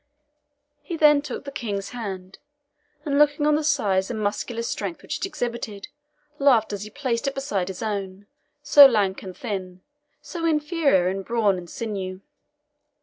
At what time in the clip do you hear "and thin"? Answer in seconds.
9.21-9.81